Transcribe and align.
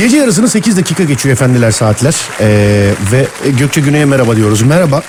Gece 0.00 0.16
yarısını 0.16 0.48
8 0.48 0.76
dakika 0.76 1.04
geçiyor 1.04 1.32
efendiler 1.32 1.70
saatler. 1.70 2.16
Ee, 2.40 2.46
ve 3.12 3.24
Gökçe 3.58 3.80
Güney'e 3.80 4.04
merhaba 4.04 4.36
diyoruz. 4.36 4.62
Merhaba. 4.62 5.02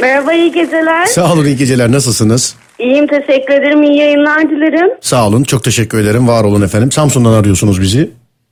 Merhaba 0.00 0.32
iyi 0.32 0.52
geceler. 0.52 1.06
Sağ 1.06 1.32
olun 1.32 1.44
iyi 1.44 1.56
geceler 1.56 1.92
nasılsınız? 1.92 2.56
İyiyim 2.78 3.06
teşekkür 3.06 3.54
ederim. 3.54 3.82
İyi 3.82 3.98
yayınlar 3.98 4.50
dilerim. 4.50 4.90
Sağ 5.00 5.26
olun 5.26 5.44
çok 5.44 5.64
teşekkür 5.64 5.98
ederim. 5.98 6.28
Var 6.28 6.44
olun 6.44 6.62
efendim. 6.62 6.92
Samsun'dan 6.92 7.32
arıyorsunuz 7.32 7.80
bizi. 7.80 8.10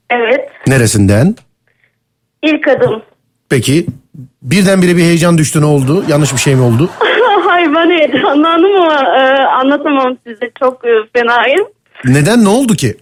Evet. 0.09 0.49
Neresinden? 0.67 1.35
İlk 2.41 2.67
adım. 2.67 3.01
Peki 3.49 3.85
birdenbire 4.41 4.97
bir 4.97 5.03
heyecan 5.03 5.37
düştü 5.37 5.61
ne 5.61 5.65
oldu? 5.65 6.05
Yanlış 6.07 6.33
bir 6.33 6.39
şey 6.39 6.55
mi 6.55 6.61
oldu? 6.61 6.89
Hay 7.47 7.75
ben 7.75 7.89
heyecanlandım 7.89 8.75
ama 8.75 9.17
e, 9.17 9.21
anlatamam 9.43 10.17
size. 10.27 10.51
Çok 10.59 10.85
e, 10.85 10.91
fenayım. 11.13 11.67
Neden 12.05 12.43
ne 12.43 12.49
oldu 12.49 12.75
ki? 12.75 12.97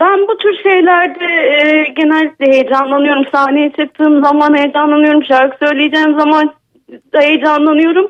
Ben 0.00 0.28
bu 0.28 0.36
tür 0.38 0.62
şeylerde 0.62 1.24
e, 1.24 1.84
genellikle 1.96 2.46
heyecanlanıyorum. 2.52 3.24
Sahneye 3.32 3.72
çıktığım 3.72 4.24
zaman 4.24 4.54
heyecanlanıyorum. 4.56 5.24
Şarkı 5.24 5.66
söyleyeceğim 5.66 6.18
zaman 6.18 6.54
da 7.14 7.20
heyecanlanıyorum. 7.20 8.06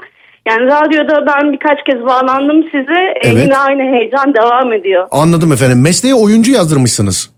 Yani 0.49 0.67
radyoda 0.67 1.27
ben 1.27 1.53
birkaç 1.53 1.85
kez 1.85 2.07
bağlandım 2.07 2.63
size. 2.65 3.01
E, 3.01 3.21
Evet. 3.23 3.45
yine 3.45 3.57
aynı 3.59 3.83
heyecan 3.83 4.35
devam 4.35 4.73
ediyor. 4.73 5.09
Anladım 5.11 5.53
efendim. 5.53 5.83
Mesleğe 5.83 6.15
oyuncu 6.15 6.53
yazdırmışsınız. 6.53 7.35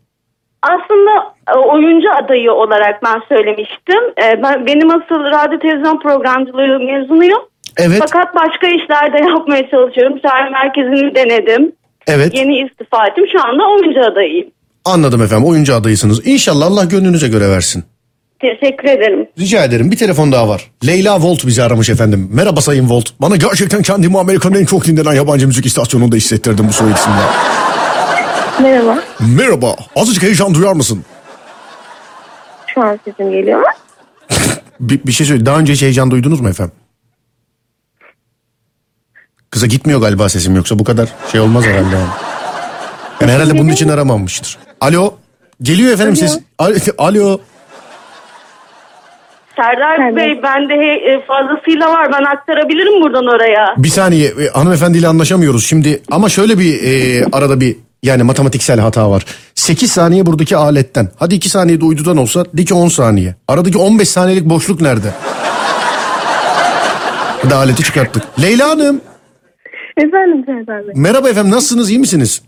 Aslında 0.62 1.10
e, 1.54 1.58
oyuncu 1.58 2.08
adayı 2.24 2.52
olarak 2.52 3.02
ben 3.04 3.22
söylemiştim. 3.28 4.02
E, 4.24 4.42
ben 4.42 4.66
Benim 4.66 4.90
asıl 4.90 5.24
radyo 5.24 5.58
televizyon 5.58 5.98
programcılığı 6.00 6.80
mezunuyum. 6.80 7.40
Evet. 7.76 7.98
Fakat 7.98 8.34
başka 8.34 8.66
işler 8.66 9.12
de 9.12 9.18
yapmaya 9.30 9.70
çalışıyorum. 9.70 10.18
Şahin 10.22 10.52
merkezini 10.52 11.14
denedim. 11.14 11.72
Evet. 12.06 12.34
Yeni 12.34 12.58
istifa 12.58 13.06
ettim. 13.06 13.24
Şu 13.32 13.48
anda 13.48 13.62
oyuncu 13.68 14.12
adayıyım. 14.12 14.48
Anladım 14.84 15.22
efendim. 15.22 15.46
Oyuncu 15.48 15.74
adayısınız. 15.74 16.26
İnşallah 16.26 16.66
Allah 16.66 16.84
gönlünüze 16.84 17.28
göre 17.28 17.48
versin. 17.50 17.84
Teşekkür 18.40 18.88
ederim. 18.88 19.28
Rica 19.38 19.64
ederim. 19.64 19.90
Bir 19.90 19.96
telefon 19.96 20.32
daha 20.32 20.48
var. 20.48 20.70
Leyla 20.86 21.20
Volt 21.20 21.46
bizi 21.46 21.62
aramış 21.62 21.90
efendim. 21.90 22.28
Merhaba 22.32 22.60
Sayın 22.60 22.90
Volt. 22.90 23.04
Bana 23.20 23.36
gerçekten 23.36 23.82
kendimi 23.82 24.18
Amerika'nın 24.18 24.54
en 24.60 24.64
çok 24.64 24.84
dinlenen 24.84 25.12
yabancı 25.12 25.46
müzik 25.46 25.66
istasyonunda 25.66 26.16
hissettirdim 26.16 26.68
bu 26.68 26.72
soy 26.72 26.92
isimle. 26.92 27.16
Merhaba. 28.62 29.02
Merhaba. 29.36 29.76
Azıcık 29.96 30.22
heyecan 30.22 30.54
duyar 30.54 30.72
mısın? 30.72 31.04
Şu 32.74 32.82
an 32.82 32.98
sesim 33.04 33.30
geliyor 33.32 33.58
mu? 33.60 33.66
Bir, 34.80 35.00
bir 35.06 35.12
şey 35.12 35.26
söyle. 35.26 35.46
Daha 35.46 35.58
önce 35.58 35.72
hiç 35.72 35.82
heyecan 35.82 36.10
duydunuz 36.10 36.40
mu 36.40 36.48
efendim? 36.48 36.74
Kıza 39.50 39.66
gitmiyor 39.66 40.00
galiba 40.00 40.28
sesim 40.28 40.56
yoksa 40.56 40.78
bu 40.78 40.84
kadar 40.84 41.08
şey 41.32 41.40
olmaz 41.40 41.64
herhalde 41.64 41.94
yani. 41.96 42.06
Yani 43.20 43.32
herhalde 43.32 43.58
bunun 43.58 43.68
için 43.68 43.88
aramamıştır. 43.88 44.58
Alo. 44.80 45.14
Geliyor 45.62 45.92
efendim 45.92 46.16
ses. 46.16 46.38
Alo. 46.98 47.38
Serdar 49.56 49.96
Serdar. 49.96 50.16
Bey 50.16 50.42
bende 50.42 50.74
he- 50.74 51.12
e, 51.12 51.26
fazlasıyla 51.26 51.90
var. 51.90 52.12
Ben 52.12 52.24
aktarabilirim 52.24 53.02
buradan 53.02 53.26
oraya. 53.26 53.74
Bir 53.78 53.88
saniye 53.88 54.28
e, 54.28 54.48
hanımefendiyle 54.48 55.08
anlaşamıyoruz 55.08 55.66
şimdi 55.66 56.02
ama 56.10 56.28
şöyle 56.28 56.58
bir 56.58 56.82
e, 56.82 57.24
arada 57.32 57.60
bir 57.60 57.76
yani 58.02 58.22
matematiksel 58.22 58.80
hata 58.80 59.10
var. 59.10 59.24
8 59.54 59.92
saniye 59.92 60.26
buradaki 60.26 60.56
aletten. 60.56 61.08
Hadi 61.18 61.34
2 61.34 61.48
saniyede 61.48 61.84
uydudan 61.84 62.16
olsa 62.16 62.44
de 62.54 62.64
ki 62.64 62.74
10 62.74 62.88
saniye. 62.88 63.34
Aradaki 63.48 63.78
15 63.78 64.08
saniyelik 64.08 64.44
boşluk 64.44 64.80
nerede? 64.80 65.10
Hadi 67.42 67.54
aleti 67.54 67.82
çıkarttık. 67.84 68.22
Leyla 68.42 68.68
Hanım. 68.68 69.00
Efendim 69.96 70.42
Serdar 70.46 70.86
Bey. 70.86 70.94
Merhaba 70.96 71.28
efendim 71.28 71.52
nasılsınız 71.52 71.90
iyi 71.90 71.98
misiniz? 71.98 72.42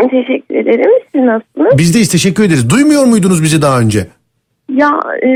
Teşekkür 0.00 0.54
ederim. 0.54 0.90
Siz 1.14 1.22
nasılsınız? 1.24 1.78
Bizdeyiz 1.78 2.08
teşekkür 2.08 2.44
ederiz. 2.44 2.70
Duymuyor 2.70 3.04
muydunuz 3.04 3.42
bizi 3.42 3.62
daha 3.62 3.80
önce? 3.80 4.06
Ya 4.72 4.90
e, 5.22 5.28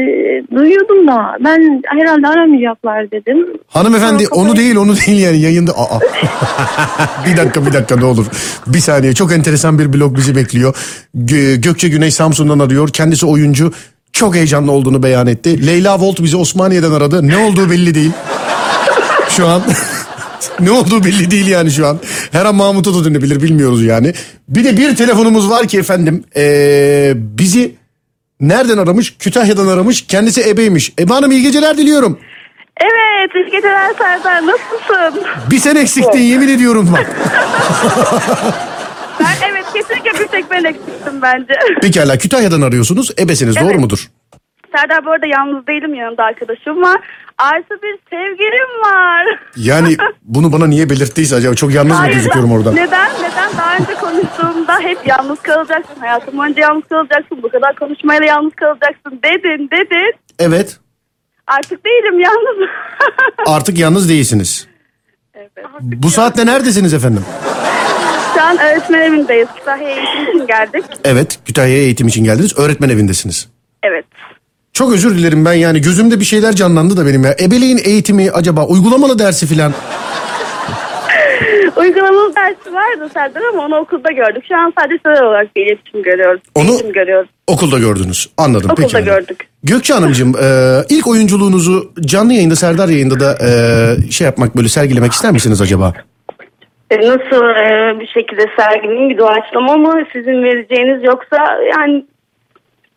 duyuyordum 0.57 1.09
da 1.09 1.37
ben 1.45 1.83
herhalde 1.87 2.27
aramayacaklar 2.29 3.11
dedim. 3.11 3.47
Hanımefendi 3.69 4.25
Sonra 4.25 4.41
onu 4.41 4.49
kafayı- 4.49 4.65
değil 4.65 4.77
onu 4.77 4.97
değil 5.07 5.23
yani 5.23 5.41
yayında. 5.41 5.73
Aa. 5.73 6.01
bir 7.27 7.37
dakika 7.37 7.67
bir 7.67 7.73
dakika 7.73 7.97
ne 7.97 8.05
olur. 8.05 8.27
Bir 8.67 8.79
saniye 8.79 9.15
çok 9.15 9.33
enteresan 9.33 9.79
bir 9.79 9.93
blog 9.93 10.17
bizi 10.17 10.37
bekliyor. 10.37 10.77
Gö- 11.17 11.61
Gökçe 11.61 11.89
Güney 11.89 12.11
Samsun'dan 12.11 12.59
arıyor. 12.59 12.89
Kendisi 12.89 13.27
oyuncu. 13.27 13.73
Çok 14.13 14.35
heyecanlı 14.35 14.73
olduğunu 14.73 15.03
beyan 15.03 15.27
etti. 15.27 15.67
Leyla 15.67 16.01
Volt 16.01 16.23
bizi 16.23 16.37
Osmaniye'den 16.37 16.91
aradı. 16.93 17.29
Ne 17.29 17.37
olduğu 17.37 17.71
belli 17.71 17.95
değil. 17.95 18.11
Şu 19.29 19.47
an 19.47 19.63
ne 20.61 20.71
olduğu 20.71 21.05
belli 21.05 21.31
değil 21.31 21.47
yani 21.47 21.71
şu 21.71 21.87
an. 21.87 21.99
Her 22.33 22.45
an 22.45 22.55
Mahmut'a 22.55 22.95
da 22.95 23.05
dönebilir 23.05 23.43
bilmiyoruz 23.43 23.85
yani. 23.85 24.15
Bir 24.49 24.65
de 24.65 24.77
bir 24.77 24.97
telefonumuz 24.97 25.51
var 25.51 25.67
ki 25.69 25.79
efendim. 25.79 26.25
Ee, 26.37 27.13
bizi 27.17 27.75
nereden 28.41 28.79
aramış? 28.79 29.17
Kütahya'dan 29.19 29.67
aramış. 29.69 30.07
Kendisi 30.07 30.49
ebeymiş. 30.51 30.93
Ebe 30.99 31.13
Hanım 31.13 31.33
iyi 31.33 31.43
geceler 31.43 31.79
diliyorum. 31.79 32.19
Evet 32.81 33.31
iyi 33.35 33.51
geceler 33.51 33.95
Serdar 33.99 34.43
nasılsın? 34.47 35.23
Bir 35.51 35.59
sen 35.59 35.77
eksiktin 35.77 36.19
yemin 36.21 36.49
ediyorum 36.49 36.89
bak. 36.93 37.07
Ben 39.21 39.49
evet 39.51 39.65
kesinlikle 39.75 40.21
bir 40.21 40.27
tek 40.29 40.51
ben 40.51 40.65
eksiktim 40.65 41.23
bence. 41.23 41.55
Pekala 41.83 42.19
Kütahya'dan 42.19 42.61
arıyorsunuz. 42.61 43.11
Ebesiniz 43.19 43.57
doğru 43.57 43.71
Evet. 43.71 43.81
mudur? 43.81 44.09
Serdar 44.77 45.05
bu 45.05 45.11
arada 45.11 45.27
yalnız 45.27 45.67
değilim 45.67 45.95
yanımda 45.95 46.25
arkadaşım 46.25 46.83
var. 46.83 47.01
Artı 47.39 47.75
bir 47.83 47.99
sevgilim 48.11 48.81
var. 48.85 49.27
Yani 49.57 49.97
bunu 50.23 50.53
bana 50.53 50.67
niye 50.67 50.91
belirttiyse 50.91 51.37
acaba 51.37 51.55
çok 51.55 51.75
yalnız 51.75 51.93
mı 51.93 51.99
Hayır, 51.99 52.15
gözüküyorum 52.15 52.53
orada? 52.53 52.73
Neden? 52.73 53.11
Neden? 53.23 53.51
Daha 53.59 53.77
önce 53.77 53.95
konuştuğumda 53.95 54.81
hep 54.81 54.99
yalnız 55.07 55.43
kalacaksın. 55.43 56.01
Hayatım 56.01 56.39
boyunca 56.39 56.63
yalnız 56.63 56.85
kalacaksın. 56.85 57.43
Bu 57.43 57.49
kadar 57.49 57.77
konuşmayla 57.77 58.27
yalnız 58.27 58.53
kalacaksın 58.55 59.21
dedin 59.25 59.69
dedin. 59.71 60.15
Evet 60.39 60.79
Artık 61.47 61.85
değilim 61.85 62.21
yalnız. 62.21 62.69
artık 63.47 63.79
yalnız 63.79 64.09
değilsiniz. 64.09 64.69
evet. 65.35 65.51
Bu 65.83 66.11
saatte 66.11 66.47
neredesiniz 66.47 66.95
efendim? 66.95 67.25
Şu 68.35 68.43
an 68.43 68.59
öğretmen 68.59 69.01
evindeyiz. 69.01 69.49
Kütahya 69.59 69.89
eğitim 69.89 70.23
için 70.31 70.47
geldik. 70.47 70.85
Evet 71.05 71.39
Kütahya'ya 71.47 71.83
eğitim 71.83 72.07
için 72.09 72.25
geldiniz. 72.25 72.59
Öğretmen 72.59 72.89
evindesiniz. 72.89 73.49
Evet. 73.83 74.05
Çok 74.79 74.93
özür 74.93 75.19
dilerim 75.19 75.45
ben 75.45 75.53
yani 75.53 75.81
gözümde 75.81 76.21
bir 76.21 76.25
şeyler 76.25 76.53
canlandı 76.53 76.97
da 76.97 77.07
benim 77.07 77.25
ya. 77.25 77.37
Ebeleğin 77.41 77.79
eğitimi 77.85 78.31
acaba 78.31 78.67
uygulamalı 78.67 79.19
dersi 79.19 79.47
filan. 79.47 79.73
Uygulamalı 81.77 82.35
dersi 82.37 82.75
vardı 82.75 83.11
Serdar 83.15 83.43
ama 83.53 83.65
onu 83.65 83.77
okulda 83.77 84.13
gördük. 84.13 84.45
Şu 84.49 84.57
an 84.57 84.73
sadece 84.81 84.99
sözel 85.07 85.23
olarak 85.23 85.57
bir 85.57 85.67
iletişim 85.67 86.03
görüyoruz. 86.03 86.41
Onu- 86.55 86.71
Eğitim 86.71 86.93
görüyoruz. 86.93 87.29
Okulda 87.47 87.79
gördünüz. 87.79 88.29
Anladım. 88.37 88.71
Okulda 88.71 88.87
pekala. 88.87 89.05
gördük. 89.05 89.49
Gökçe 89.65 89.95
Hanımcığım 89.95 90.35
e, 90.43 90.79
ilk 90.89 91.07
oyunculuğunuzu 91.07 91.93
canlı 92.01 92.33
yayında 92.33 92.57
Serdar 92.57 92.89
yayında 92.89 93.21
da 93.21 93.39
e, 93.47 94.11
şey 94.11 94.25
yapmak 94.25 94.57
böyle 94.57 94.69
sergilemek 94.69 95.13
ister 95.13 95.33
misiniz 95.33 95.61
acaba? 95.63 95.93
E, 96.91 96.97
Nasıl 96.97 97.45
e, 97.45 98.01
bir 98.01 98.07
şekilde 98.07 98.47
sergileyim 98.57 99.11
bir 99.11 99.19
doğaçlama 99.19 99.77
mı 99.77 100.05
sizin 100.13 100.43
vereceğiniz 100.43 101.05
yoksa 101.05 101.37
yani 101.77 102.05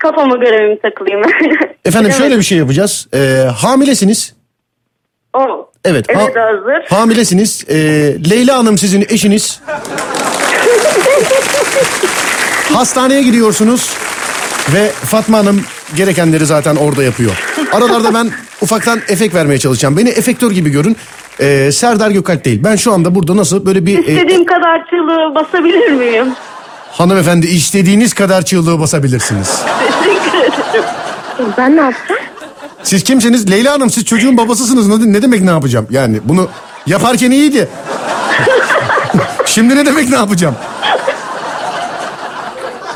kafama 0.01 0.35
göre 0.35 0.67
mi 0.67 0.79
takılayım? 0.81 1.21
Efendim 1.85 2.11
şöyle 2.11 2.37
bir 2.37 2.43
şey 2.43 2.57
yapacağız. 2.57 3.07
E, 3.13 3.17
hamilesiniz. 3.57 4.33
O. 5.33 5.69
Evet. 5.85 6.15
ha- 6.15 6.21
Evet 6.23 6.35
hazır. 6.35 6.85
hamilesiniz. 6.97 7.65
E, 7.69 7.75
Leyla 8.29 8.57
Hanım 8.57 8.77
sizin 8.77 9.05
eşiniz. 9.09 9.61
Hastaneye 12.73 13.21
gidiyorsunuz. 13.23 13.89
Ve 14.73 14.87
Fatma 14.89 15.37
Hanım 15.37 15.61
gerekenleri 15.95 16.45
zaten 16.45 16.75
orada 16.75 17.03
yapıyor. 17.03 17.31
Aralarda 17.71 18.13
ben 18.13 18.29
ufaktan 18.61 18.99
efekt 19.07 19.35
vermeye 19.35 19.57
çalışacağım. 19.57 19.97
Beni 19.97 20.09
efektör 20.09 20.51
gibi 20.51 20.69
görün. 20.69 20.97
E, 21.39 21.71
Serdar 21.71 22.11
Gökalp 22.11 22.45
değil. 22.45 22.61
Ben 22.63 22.75
şu 22.75 22.91
anda 22.93 23.15
burada 23.15 23.37
nasıl 23.37 23.65
böyle 23.65 23.85
bir... 23.85 23.97
e, 23.97 24.01
İstediğim 24.01 24.45
kadar 24.45 24.85
çığlığı 24.89 25.35
basabilir 25.35 25.91
miyim? 25.91 26.27
Hanımefendi 26.91 27.47
istediğiniz 27.47 28.13
kadar 28.13 28.41
çığlığı 28.41 28.79
basabilirsiniz. 28.79 29.61
Teşekkür 30.03 30.37
ederim. 30.37 30.83
Ben 31.57 31.77
ne 31.77 31.81
yapacağım? 31.81 32.21
Siz 32.83 33.03
kimsiniz? 33.03 33.51
Leyla 33.51 33.73
Hanım 33.73 33.89
siz 33.89 34.05
çocuğun 34.05 34.37
babasısınız. 34.37 34.87
Ne, 34.87 35.13
ne 35.13 35.21
demek 35.21 35.41
ne 35.41 35.49
yapacağım? 35.49 35.87
Yani 35.89 36.19
bunu 36.23 36.49
yaparken 36.87 37.31
iyiydi. 37.31 37.69
Şimdi 39.45 39.75
ne 39.75 39.85
demek 39.85 40.09
ne 40.09 40.15
yapacağım? 40.15 40.55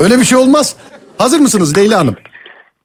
Öyle 0.00 0.18
bir 0.18 0.24
şey 0.24 0.38
olmaz. 0.38 0.74
Hazır 1.18 1.40
mısınız 1.40 1.76
Leyla 1.76 1.98
Hanım? 1.98 2.16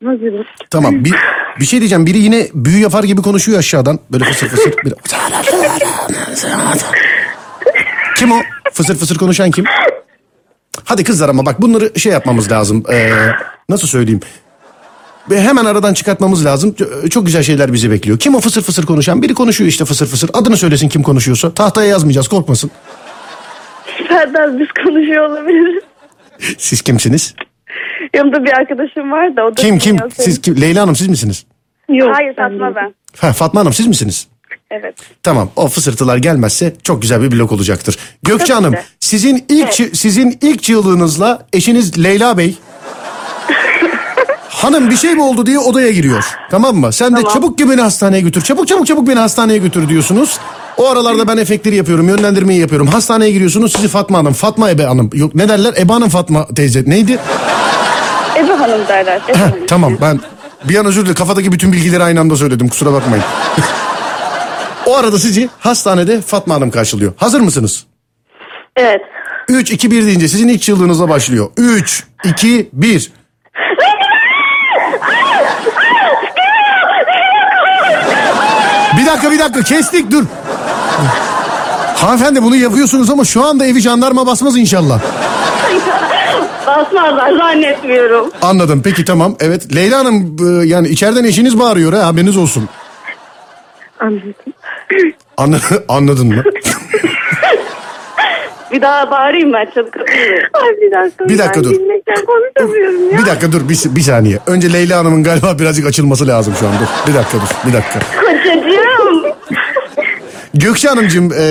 Hazırım. 0.06 0.46
Tamam 0.70 1.06
bir, 1.06 1.16
bir 1.60 1.66
şey 1.66 1.80
diyeceğim. 1.80 2.06
Biri 2.06 2.18
yine 2.18 2.48
büyü 2.54 2.80
yapar 2.80 3.04
gibi 3.04 3.22
konuşuyor 3.22 3.60
aşağıdan. 3.60 4.00
Böyle 4.12 4.24
fısır 4.26 4.48
fısır. 4.48 4.74
Bir... 4.86 4.94
kim 8.18 8.32
o? 8.32 8.42
Fısır 8.74 8.96
fısır 8.96 9.18
konuşan 9.18 9.52
kim? 9.52 9.66
Hadi 10.92 11.04
kızlar 11.04 11.30
ama 11.30 11.46
bak 11.46 11.62
bunları 11.62 12.00
şey 12.00 12.12
yapmamız 12.12 12.52
lazım. 12.52 12.84
Ee, 12.92 13.12
nasıl 13.70 13.88
söyleyeyim? 13.88 14.20
Ve 15.30 15.42
hemen 15.42 15.66
aradan 15.66 15.94
çıkartmamız 15.94 16.46
lazım. 16.46 16.72
Ç- 16.80 17.10
Çok 17.10 17.26
güzel 17.26 17.44
şeyler 17.44 17.74
bizi 17.74 17.92
bekliyor. 17.92 18.20
Kim 18.20 18.36
o 18.36 18.40
fısır 18.40 18.62
fısır 18.62 18.86
konuşan? 18.86 19.22
Biri 19.22 19.34
konuşuyor 19.34 19.68
işte 19.70 19.86
fısır 19.86 20.08
fısır. 20.08 20.30
Adını 20.34 20.58
söylesin 20.58 20.90
kim 20.90 21.04
konuşuyorsa. 21.04 21.54
Tahtaya 21.54 21.90
yazmayacağız 21.90 22.28
korkmasın. 22.28 22.72
Serdar 24.08 24.60
biz 24.60 24.68
konuşuyor 24.86 25.30
olabiliriz. 25.30 25.84
Siz 26.58 26.82
kimsiniz? 26.82 27.36
Yanımda 28.14 28.44
bir 28.44 28.52
arkadaşım 28.54 29.12
var 29.12 29.36
da 29.36 29.46
o 29.46 29.52
da 29.52 29.62
Kim 29.62 29.78
kim? 29.78 29.98
Siz 30.18 30.42
kim? 30.42 30.62
Leyla 30.62 30.82
Hanım 30.82 30.96
siz 30.96 31.08
misiniz? 31.08 31.46
Yok. 31.90 32.10
Hayır 32.16 32.36
Fatma 32.36 32.76
ben. 32.76 32.94
Ha, 33.18 33.34
Fatma 33.34 33.60
Hanım 33.62 33.74
siz 33.74 33.88
misiniz? 33.88 34.28
Evet. 34.80 34.96
Tamam 35.24 35.50
o 35.56 35.68
fısırtılar 35.68 36.18
gelmezse 36.18 36.74
çok 36.84 37.02
güzel 37.02 37.22
bir 37.22 37.32
blok 37.32 37.52
olacaktır. 37.52 37.98
Gökçe 38.24 38.46
Tabii 38.46 38.54
Hanım 38.56 38.74
ki. 38.74 38.80
sizin 39.00 39.46
ilk 39.50 39.68
çı- 39.68 39.96
sizin 39.96 40.38
ilk 40.42 40.64
çığlığınızla 40.64 41.46
eşiniz 41.54 42.04
Leyla 42.04 42.38
Bey 42.38 42.58
Hanım 44.50 44.90
bir 44.90 44.96
şey 44.98 45.16
mi 45.16 45.22
oldu 45.24 45.46
diye 45.46 45.60
odaya 45.60 45.92
giriyor. 45.92 46.26
Tamam 46.52 46.76
mı? 46.76 46.94
Sen 46.94 47.12
de 47.12 47.16
Tamam. 47.16 47.34
çabuk 47.34 47.58
ki 47.58 47.70
beni 47.70 47.82
hastaneye 47.82 48.22
götür. 48.22 48.42
Çabuk 48.42 48.68
çabuk 48.68 48.88
çabuk 48.88 49.08
beni 49.08 49.20
hastaneye 49.20 49.58
götür 49.58 49.90
diyorsunuz. 49.90 50.40
O 50.78 50.90
aralarda 50.90 51.28
ben 51.28 51.38
efektleri 51.38 51.76
yapıyorum, 51.76 52.08
yönlendirmeyi 52.10 52.60
yapıyorum. 52.60 52.88
Hastaneye 52.88 53.32
giriyorsunuz 53.32 53.72
sizi 53.76 53.88
Fatma 53.88 54.18
Hanım, 54.18 54.34
Fatma 54.34 54.70
Ebe 54.70 54.84
Hanım. 54.84 55.10
Yok 55.14 55.36
ne 55.36 55.50
derler? 55.50 55.74
Ebe 55.78 55.94
Hanım 55.94 56.10
Fatma 56.10 56.48
teyze. 56.48 56.84
Neydi? 56.88 57.20
Ebe 58.38 58.54
Hanım 58.54 58.88
derler. 58.88 59.22
Ebe 59.30 59.38
Heh, 59.38 59.42
Hanım. 59.42 59.66
tamam 59.68 59.98
ben 60.02 60.20
bir 60.70 60.76
an 60.76 60.86
özür 60.86 61.02
dilerim 61.02 61.16
kafadaki 61.16 61.52
bütün 61.52 61.74
bilgileri 61.74 62.04
aynı 62.04 62.20
anda 62.20 62.36
söyledim 62.36 62.68
kusura 62.70 62.94
bakmayın. 62.94 63.24
o 64.92 64.98
arada 64.98 65.20
sizi 65.20 65.50
hastanede 65.60 66.22
Fatma 66.22 66.56
Hanım 66.56 66.72
karşılıyor. 66.72 67.14
Hazır 67.18 67.42
mısınız? 67.42 67.86
Evet. 68.76 69.02
3, 69.48 69.72
2, 69.72 69.92
1 69.92 70.06
deyince 70.06 70.28
sizin 70.28 70.48
ilk 70.48 70.62
çığlığınızla 70.62 71.10
başlıyor. 71.10 71.50
3, 71.58 72.04
2, 72.24 72.70
1. 72.74 73.12
Bir 78.98 79.06
dakika 79.06 79.32
bir 79.32 79.40
dakika 79.40 79.62
kestik 79.64 80.12
dur. 80.12 80.24
Hanımefendi 81.96 82.44
bunu 82.44 82.56
yapıyorsunuz 82.56 83.10
ama 83.10 83.26
şu 83.26 83.46
anda 83.46 83.66
evi 83.66 83.80
jandarma 83.80 84.28
basmaz 84.28 84.58
inşallah. 84.58 85.00
Basmazlar 86.68 87.38
zannetmiyorum. 87.38 88.32
Anladım 88.42 88.82
peki 88.84 89.06
tamam. 89.06 89.36
Evet 89.40 89.76
Leyla 89.76 90.00
Hanım 90.00 90.36
e, 90.62 90.66
yani 90.66 90.88
içeriden 90.88 91.24
eşiniz 91.24 91.60
bağırıyor 91.60 91.94
ha 91.94 92.06
haberiniz 92.06 92.38
olsun. 92.38 92.70
Anladım. 94.00 94.34
Anla, 95.38 95.58
anladın 95.88 96.28
mı? 96.28 96.44
Bir 98.72 98.82
daha 98.82 99.12
bağırayım 99.12 99.54
ben 99.54 99.66
çabuk 99.76 99.94
kapıyı. 99.94 100.42
Ay 100.54 100.70
bir 100.82 100.92
dakika. 100.92 101.30
Bir 101.30 101.38
dakika 101.38 101.56
ben 101.56 101.64
dur. 101.64 101.76
Konuşamıyorum 102.26 103.12
ya. 103.12 103.18
Bir 103.18 103.26
dakika 103.26 103.52
dur 103.52 103.70
bir, 103.70 103.96
bir 103.96 104.02
saniye. 104.02 104.40
Önce 104.48 104.74
Leyla 104.74 105.00
Hanım'ın 105.00 105.24
galiba 105.24 105.60
birazcık 105.60 105.86
açılması 105.86 106.28
lazım 106.28 106.54
şu 106.60 106.68
an. 106.68 106.74
Dur 106.74 107.12
bir 107.12 107.18
dakika 107.18 107.38
dur 107.38 107.70
bir 107.70 107.74
dakika. 107.74 108.00
Kocacığım. 108.22 109.24
Gökçe 110.54 110.88
Hanımcığım 110.88 111.32
e, 111.40 111.44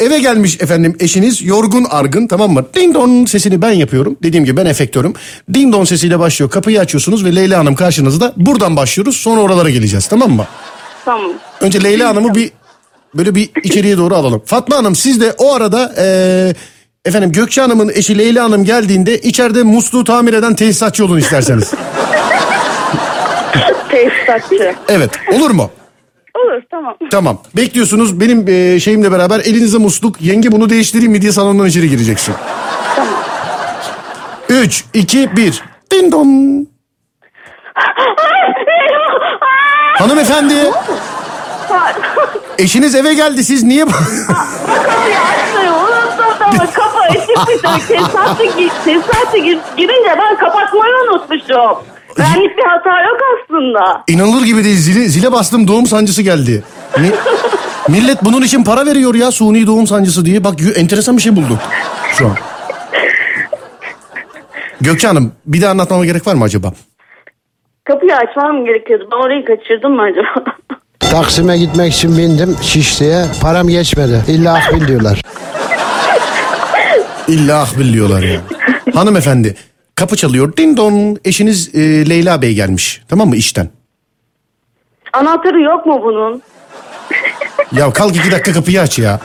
eve 0.00 0.18
gelmiş 0.18 0.60
efendim 0.60 0.96
eşiniz 1.00 1.46
yorgun 1.46 1.84
argın 1.90 2.26
tamam 2.26 2.50
mı? 2.50 2.66
Ding 2.74 2.94
dong 2.94 3.28
sesini 3.28 3.62
ben 3.62 3.72
yapıyorum. 3.72 4.16
Dediğim 4.22 4.44
gibi 4.44 4.56
ben 4.56 4.66
efektörüm. 4.66 5.14
Ding 5.54 5.72
dong 5.72 5.88
sesiyle 5.88 6.18
başlıyor. 6.18 6.50
Kapıyı 6.50 6.80
açıyorsunuz 6.80 7.24
ve 7.24 7.36
Leyla 7.36 7.58
Hanım 7.58 7.74
karşınızda. 7.74 8.32
Buradan 8.36 8.76
başlıyoruz 8.76 9.16
sonra 9.16 9.40
oralara 9.40 9.70
geleceğiz 9.70 10.06
tamam 10.06 10.30
mı? 10.30 10.46
Tamam. 11.04 11.32
Önce 11.60 11.84
Leyla 11.84 12.08
Hanım'ı 12.08 12.34
bir 12.34 12.50
böyle 13.14 13.34
bir 13.34 13.50
içeriye 13.62 13.96
doğru 13.96 14.14
alalım. 14.14 14.42
Fatma 14.46 14.76
Hanım 14.76 14.94
siz 14.94 15.20
de 15.20 15.34
o 15.38 15.54
arada 15.54 15.94
e, 15.98 16.06
efendim 17.04 17.32
Gökçe 17.32 17.60
Hanım'ın 17.60 17.88
eşi 17.94 18.18
Leyla 18.18 18.44
Hanım 18.44 18.64
geldiğinde 18.64 19.18
içeride 19.18 19.62
musluğu 19.62 20.04
tamir 20.04 20.32
eden 20.32 20.54
tesisatçı 20.54 21.04
olun 21.04 21.18
isterseniz. 21.18 21.70
Tesisatçı. 23.90 24.74
Evet 24.88 25.10
olur 25.34 25.50
mu? 25.50 25.70
Olur 26.34 26.62
tamam. 26.70 26.96
Tamam. 27.10 27.38
Bekliyorsunuz 27.56 28.20
benim 28.20 28.48
e, 28.48 28.80
şeyimle 28.80 29.12
beraber 29.12 29.40
elinize 29.40 29.78
musluk. 29.78 30.22
Yenge 30.22 30.52
bunu 30.52 30.70
değiştireyim 30.70 31.12
mi 31.12 31.22
diye 31.22 31.32
salondan 31.32 31.66
içeri 31.66 31.90
gireceksin. 31.90 32.34
Tamam. 32.96 33.14
3, 34.48 34.84
2, 34.94 35.36
1. 35.36 35.62
Ding 35.92 36.12
dong. 36.12 36.66
Hanımefendi. 39.98 40.54
Eşiniz 42.58 42.94
eve 42.94 43.14
geldi 43.14 43.44
siz 43.44 43.62
niye... 43.62 43.84
Açmayı 43.84 45.70
unuttum 45.72 46.34
ama 46.40 46.66
kapı 46.72 46.98
açıkmış. 46.98 47.62
Tesisatçı, 47.88 48.44
gi- 48.44 48.70
tesisatçı 48.84 49.36
gir- 49.38 49.58
girince 49.76 50.16
ben 50.18 50.36
kapatmayı 50.38 50.92
unutmuşum. 51.10 51.78
Benlik 52.18 52.58
bir 52.58 52.62
hata 52.64 53.02
yok 53.02 53.18
aslında. 53.44 54.02
İnanılır 54.08 54.44
gibi 54.46 54.64
değil 54.64 54.76
zile, 54.76 55.08
zile 55.08 55.32
bastım 55.32 55.68
doğum 55.68 55.86
sancısı 55.86 56.22
geldi. 56.22 56.64
Mi- 56.98 57.12
Millet 57.88 58.24
bunun 58.24 58.42
için 58.42 58.64
para 58.64 58.86
veriyor 58.86 59.14
ya 59.14 59.30
suni 59.30 59.66
doğum 59.66 59.86
sancısı 59.86 60.24
diye. 60.24 60.44
Bak 60.44 60.60
y- 60.60 60.70
enteresan 60.72 61.16
bir 61.16 61.22
şey 61.22 61.36
bulduk 61.36 61.58
şu 62.18 62.26
an. 62.26 62.34
Gökçe 64.80 65.06
Hanım 65.08 65.32
bir 65.46 65.62
daha 65.62 65.70
anlatmama 65.70 66.04
gerek 66.06 66.26
var 66.26 66.34
mı 66.34 66.44
acaba? 66.44 66.72
Kapıyı 67.84 68.16
açmam 68.16 68.64
gerekiyordu? 68.64 69.08
Ben 69.12 69.16
orayı 69.16 69.44
kaçırdım 69.44 69.92
mı 69.96 70.02
acaba? 70.02 70.44
Taksim'e 71.14 71.58
gitmek 71.58 71.92
için 71.94 72.18
bindim 72.18 72.56
Şişli'ye. 72.62 73.24
Param 73.42 73.68
geçmedi. 73.68 74.24
İlla 74.28 74.54
akbil 74.54 74.88
diyorlar. 74.88 75.22
İlla 77.28 77.62
ahbil 77.62 77.92
diyorlar 77.92 78.22
ya. 78.22 78.40
Hanımefendi 78.94 79.56
kapı 79.94 80.16
çalıyor. 80.16 80.56
Ding 80.56 80.76
dong 80.76 81.18
eşiniz 81.24 81.74
e, 81.74 81.80
Leyla 82.08 82.42
Bey 82.42 82.54
gelmiş. 82.54 83.02
Tamam 83.08 83.28
mı 83.28 83.36
işten? 83.36 83.68
Anahtarı 85.12 85.60
yok 85.60 85.86
mu 85.86 86.00
bunun? 86.04 86.42
Ya 87.72 87.92
kalk 87.92 88.16
iki 88.16 88.30
dakika 88.30 88.52
kapıyı 88.52 88.80
aç 88.80 88.98
ya. 88.98 89.20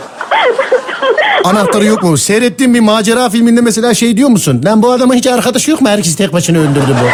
Anahtarı 1.44 1.86
yok 1.86 2.04
mu? 2.04 2.18
Seyrettiğin 2.18 2.74
bir 2.74 2.80
macera 2.80 3.30
filminde 3.30 3.62
mesela 3.62 3.94
şey 3.94 4.18
diyor 4.18 4.30
musun? 4.30 4.62
Lan 4.66 4.84
bu 4.84 4.92
adamın 4.92 5.16
hiç 5.16 5.28
arkadaşı 5.28 5.72
yok 5.72 5.82
mu? 5.82 5.90
Herkes 5.90 6.16
tek 6.16 6.34
başına 6.34 6.58
öldürdü 6.58 6.96
bu. 7.04 7.10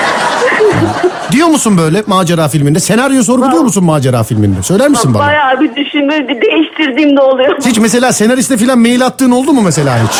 Diyor 1.31 1.47
musun 1.47 1.77
böyle 1.77 2.03
macera 2.07 2.47
filminde? 2.47 2.79
Senaryo 2.79 3.23
sorguluyor 3.23 3.61
musun 3.61 3.83
macera 3.83 4.23
filminde? 4.23 4.63
Söyler 4.63 4.89
misin 4.89 5.13
bana? 5.13 5.27
Bayağı 5.27 5.59
bir 5.59 5.75
düşünme, 5.75 6.27
değiştirdiğimde 6.41 7.21
oluyor. 7.21 7.57
Hiç 7.65 7.77
mesela 7.77 8.13
senariste 8.13 8.57
falan 8.57 8.79
mail 8.79 9.05
attığın 9.05 9.31
oldu 9.31 9.53
mu 9.53 9.61
mesela 9.61 9.97
hiç? 10.03 10.15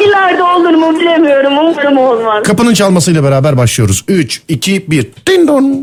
İleride 0.00 0.42
olur 0.42 0.74
mu 0.74 1.00
bilemiyorum. 1.00 1.58
Umarım 1.58 1.98
olmaz. 1.98 2.42
Kapının 2.42 2.74
çalmasıyla 2.74 3.24
beraber 3.24 3.56
başlıyoruz. 3.56 4.04
3, 4.08 4.42
2, 4.48 4.90
1. 4.90 5.10
Ding 5.28 5.48
dong. 5.48 5.76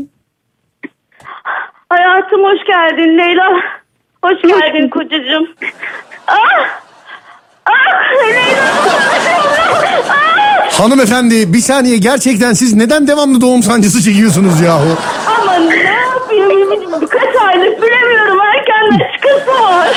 Hayatım 1.88 2.44
hoş 2.44 2.66
geldin 2.66 3.18
Leyla. 3.18 3.44
Hoş 4.24 4.42
geldin 4.42 4.88
kocacığım. 4.88 5.48
Ah! 6.26 6.36
Ah! 7.66 7.72
Leyla! 8.28 8.64
Ah! 10.10 10.36
Hanımefendi 10.78 11.52
bir 11.52 11.58
saniye 11.60 11.96
gerçekten 11.96 12.52
siz 12.52 12.74
neden 12.74 13.06
devamlı 13.06 13.40
doğum 13.40 13.62
sancısı 13.62 14.02
çekiyorsunuz 14.02 14.60
yahu? 14.60 14.96
Ama 15.40 15.54
ne 15.58 15.74
yapayım? 15.76 16.70
Birkaç 17.00 17.36
aylık 17.48 17.82
bilemiyorum. 17.82 18.38
Erkenden 18.56 19.06
çıkası 19.14 19.62
var. 19.62 19.88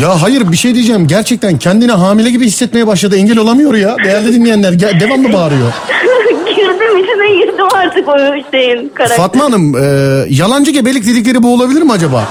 Ya 0.00 0.22
hayır 0.22 0.52
bir 0.52 0.56
şey 0.56 0.74
diyeceğim. 0.74 1.06
Gerçekten 1.06 1.58
kendini 1.58 1.92
hamile 1.92 2.30
gibi 2.30 2.46
hissetmeye 2.46 2.86
başladı. 2.86 3.16
Engel 3.16 3.38
olamıyor 3.38 3.74
ya. 3.74 3.96
Değerli 4.04 4.32
dinleyenler 4.34 4.72
gel- 4.72 5.00
devamlı 5.00 5.32
bağırıyor. 5.32 5.72
girdim 6.56 6.98
içine 6.98 7.36
girdim 7.44 7.66
artık 7.74 8.08
o 8.08 8.16
şeyin 8.50 8.88
karakter. 8.88 9.16
Fatma 9.16 9.44
Hanım 9.44 9.76
e, 9.76 9.80
yalancı 10.28 10.70
gebelik 10.70 11.06
dedikleri 11.06 11.42
bu 11.42 11.54
olabilir 11.54 11.82
mi 11.82 11.92
acaba? 11.92 12.24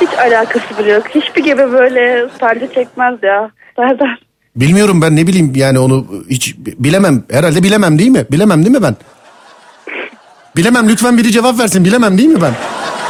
Hiç 0.00 0.08
alakası 0.18 0.64
bile 0.78 0.92
yok. 0.92 1.04
Hiçbir 1.14 1.44
gebe 1.44 1.72
böyle 1.72 2.26
sancı 2.40 2.68
çekmez 2.74 3.14
ya. 3.22 3.50
Serdar. 3.76 4.18
Bilmiyorum 4.56 5.02
ben 5.02 5.16
ne 5.16 5.26
bileyim 5.26 5.52
yani 5.54 5.78
onu 5.78 6.06
hiç 6.30 6.56
bilemem. 6.58 7.22
Herhalde 7.30 7.62
bilemem 7.62 7.98
değil 7.98 8.10
mi? 8.10 8.24
Bilemem 8.32 8.64
değil 8.64 8.76
mi 8.76 8.82
ben? 8.82 8.96
Bilemem 10.56 10.88
lütfen 10.88 11.18
biri 11.18 11.32
cevap 11.32 11.58
versin. 11.58 11.84
Bilemem 11.84 12.18
değil 12.18 12.28
mi 12.28 12.42
ben? 12.42 12.54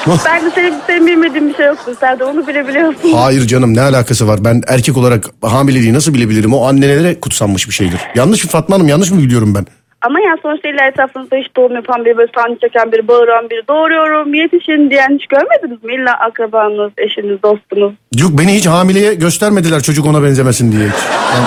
Ben 0.26 0.44
de 0.47 0.50
senin, 0.54 0.75
senin 0.87 1.06
bilmediğin 1.06 1.49
bir 1.49 1.54
şey 1.54 1.66
yoktur. 1.66 1.97
Sen 2.00 2.18
de 2.18 2.25
onu 2.25 2.47
bile 2.47 2.68
biliyorsun. 2.68 3.12
Hayır 3.14 3.47
canım 3.47 3.76
ne 3.76 3.80
alakası 3.80 4.28
var? 4.28 4.44
Ben 4.44 4.62
erkek 4.66 4.97
olarak 4.97 5.25
hamileliği 5.42 5.92
nasıl 5.94 6.14
bilebilirim? 6.14 6.54
O 6.54 6.66
annelere 6.66 7.20
kutsanmış 7.20 7.68
bir 7.68 7.75
şeydir. 7.75 8.00
Yanlış 8.14 8.44
mı 8.44 8.50
Fatma 8.50 8.76
Hanım 8.76 8.88
yanlış 8.88 9.11
mı 9.11 9.18
biliyorum 9.23 9.54
ben? 9.54 9.66
Ama 10.02 10.21
ya 10.21 10.37
sonuçta 10.42 10.69
illa 10.69 10.87
etrafınızda 10.87 11.37
hiç 11.37 11.57
doğum 11.57 11.75
yapan 11.75 12.04
biri, 12.04 12.16
böyle 12.16 12.33
sancı 12.35 12.61
çeken 12.61 12.92
biri, 12.92 13.09
bağıran 13.09 13.50
biri, 13.50 13.69
doğuruyorum, 13.69 14.35
yetişin 14.35 14.90
diyen 14.90 15.19
hiç 15.19 15.26
görmediniz 15.26 15.85
mi? 15.85 15.95
İlla 15.95 16.12
akrabanız, 16.12 16.92
eşiniz, 16.99 17.42
dostunuz. 17.42 17.92
Yok 18.19 18.30
beni 18.38 18.54
hiç 18.54 18.66
hamileye 18.66 19.14
göstermediler 19.14 19.83
çocuk 19.83 20.07
ona 20.07 20.23
benzemesin 20.23 20.73
diye 20.73 20.88
hiç. 20.88 21.02
Yani 21.35 21.47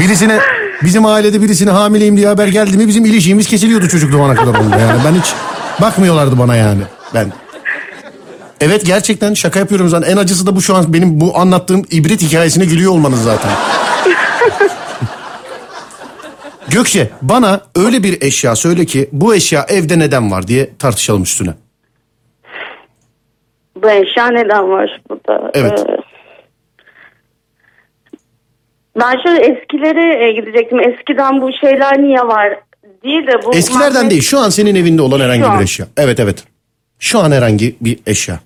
birisine 0.00 0.38
bizim 0.82 1.06
ailede 1.06 1.42
birisine 1.42 1.70
hamileyim 1.70 2.16
diye 2.16 2.28
haber 2.28 2.48
geldi 2.48 2.76
mi 2.76 2.88
bizim 2.88 3.04
ilişkimiz 3.04 3.48
kesiliyordu 3.48 3.88
çocuk 3.88 4.12
doğana 4.12 4.34
kadar 4.34 4.58
onda 4.58 4.76
yani. 4.76 5.00
Ben 5.06 5.20
hiç 5.20 5.34
bakmıyorlardı 5.80 6.38
bana 6.38 6.56
yani 6.56 6.82
ben. 7.14 7.32
Evet 8.60 8.86
gerçekten 8.86 9.34
şaka 9.34 9.58
yapıyorum 9.58 9.88
zaten. 9.88 10.12
En 10.12 10.16
acısı 10.16 10.46
da 10.46 10.56
bu 10.56 10.62
şu 10.62 10.76
an 10.76 10.92
benim 10.92 11.20
bu 11.20 11.38
anlattığım 11.38 11.82
ibret 11.90 12.22
hikayesine 12.22 12.64
gülüyor 12.64 12.92
olmanız 12.92 13.22
zaten. 13.22 13.50
Gökçe 16.70 17.10
bana 17.22 17.60
öyle 17.76 18.02
bir 18.02 18.22
eşya 18.22 18.56
söyle 18.56 18.84
ki 18.84 19.08
bu 19.12 19.34
eşya 19.34 19.66
evde 19.68 19.98
neden 19.98 20.30
var 20.30 20.46
diye 20.46 20.70
tartışalım 20.78 21.22
üstüne. 21.22 21.50
Bu 23.82 23.90
eşya 23.90 24.26
neden 24.28 24.70
var 24.70 25.00
burada? 25.10 25.50
Evet. 25.54 25.78
Ee, 25.88 25.96
ben 29.00 29.16
şöyle 29.26 29.40
eskilere 29.40 30.24
e, 30.28 30.32
gidecektim. 30.32 30.80
Eskiden 30.80 31.42
bu 31.42 31.50
şeyler 31.60 32.02
niye 32.02 32.20
var 32.20 32.58
değil 33.04 33.26
de 33.26 33.32
bu... 33.44 33.54
Eskilerden 33.54 34.04
magnet- 34.04 34.10
değil 34.10 34.22
şu 34.22 34.38
an 34.38 34.48
senin 34.48 34.74
evinde 34.74 35.02
olan 35.02 35.20
herhangi 35.20 35.42
Şu 35.42 35.48
bir 35.48 35.56
an. 35.56 35.62
eşya. 35.62 35.86
Evet 35.96 36.20
evet. 36.20 36.44
Şu 36.98 37.18
an 37.18 37.32
herhangi 37.32 37.76
bir 37.80 37.98
eşya. 38.06 38.40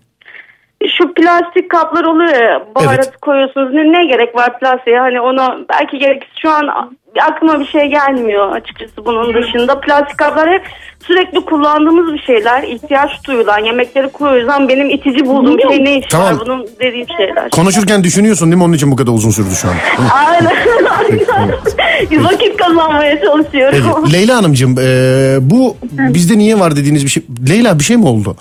Şu 0.98 1.14
plastik 1.14 1.70
kaplar 1.70 2.04
oluyor 2.04 2.34
ya 2.42 2.66
baharat 2.74 3.04
Evet. 3.04 3.20
koyuyorsunuz 3.20 3.74
ne, 3.74 3.92
ne 3.92 4.04
gerek 4.04 4.34
var 4.34 4.58
plastiğe 4.58 4.98
hani 4.98 5.20
ona 5.20 5.58
belki 5.68 5.98
gerek 5.98 6.22
şu 6.42 6.50
an 6.50 6.90
aklıma 7.22 7.60
bir 7.60 7.66
şey 7.66 7.86
gelmiyor 7.86 8.52
açıkçası 8.52 9.04
bunun 9.04 9.34
dışında 9.34 9.80
plastik 9.80 10.18
kaplar 10.18 10.50
hep 10.50 10.62
sürekli 11.06 11.40
kullandığımız 11.40 12.14
bir 12.14 12.18
şeyler 12.18 12.62
ihtiyaç 12.62 13.10
duyulan 13.26 13.58
yemekleri 13.58 14.08
koyuyoruz 14.08 14.68
benim 14.68 14.90
itici 14.90 15.26
bulduğum 15.26 15.60
şey 15.60 15.84
ne 15.84 15.98
iş 15.98 16.06
Tamam. 16.10 16.40
bunun 16.40 16.66
dediğim 16.80 17.06
şeyler. 17.16 17.50
Konuşurken 17.50 18.04
düşünüyorsun 18.04 18.46
değil 18.46 18.56
mi? 18.56 18.64
Onun 18.64 18.72
için 18.72 18.90
bu 18.92 18.96
kadar 18.96 19.12
uzun 19.12 19.30
sürdü 19.30 19.54
şu 19.54 19.68
an. 19.68 19.74
Aynen 20.26 20.52
aynen 20.98 22.24
vakit 22.24 22.56
kazanmaya 22.56 23.20
çalışıyorum. 23.20 24.12
Leyla 24.12 24.36
Hanımcığım 24.36 24.76
e, 24.78 25.36
bu 25.40 25.76
bizde 25.92 26.38
niye 26.38 26.60
var 26.60 26.76
dediğiniz 26.76 27.04
bir 27.04 27.10
şey. 27.10 27.22
Leyla 27.48 27.78
bir 27.78 27.84
şey 27.84 27.96
mi 27.96 28.06
oldu? 28.06 28.36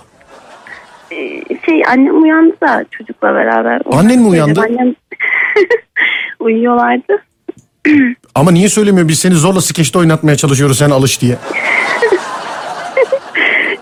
Şey 1.66 1.84
annem 1.88 2.24
uyandı 2.24 2.56
da 2.62 2.86
çocukla 2.92 3.36
beraber. 3.36 3.82
Annen 3.92 4.20
mi 4.20 4.28
uyandı? 4.28 4.62
Annem 4.62 4.96
uyuyorlardı. 6.40 7.24
Ama 8.36 8.52
niye 8.52 8.70
söylemiyor? 8.70 9.08
Biz 9.08 9.20
seni 9.20 9.34
zorla 9.34 9.62
skeçte 9.62 10.00
oynatmaya 10.00 10.38
çalışıyoruz 10.38 10.78
sen 10.78 10.90
alış 10.90 11.22
diye. 11.22 11.38